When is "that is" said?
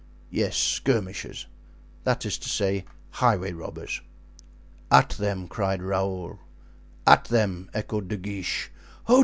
2.05-2.39